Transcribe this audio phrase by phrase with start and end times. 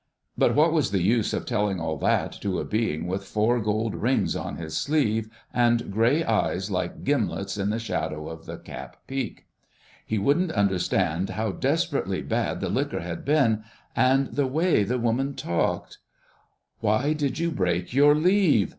[0.35, 3.93] But what was the use of telling all that to a Being with four gold
[3.93, 8.97] rings on his sleeve, and grey eyes like gimlets in the shadow of the cap
[9.05, 9.45] peak.
[10.03, 13.63] He wouldn't understand how desperately bad the liquor had been,
[13.95, 15.99] and the way the women talked...
[16.79, 18.69] "Why did you break your leave?"